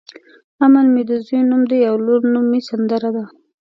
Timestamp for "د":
1.09-1.11, 1.83-2.01